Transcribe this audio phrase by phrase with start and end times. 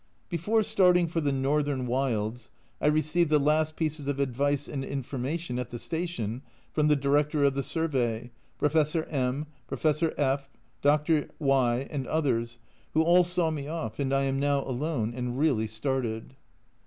[0.29, 2.49] Before starting for the northern wilds
[2.81, 6.41] I received the last pieces of advice and information at the station
[6.73, 10.49] from the Director of the Survey, Professor M, Professor F,
[10.81, 11.29] Dr.
[11.39, 12.57] Ye, and others,
[12.95, 16.35] who all saw me off, and I am now alone and really started.